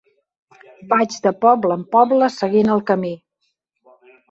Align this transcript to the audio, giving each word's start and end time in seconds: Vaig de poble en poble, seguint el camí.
Vaig 0.93 1.17
de 1.25 1.33
poble 1.45 1.77
en 1.81 1.85
poble, 1.97 2.31
seguint 2.39 2.73
el 2.79 2.85
camí. 2.91 3.15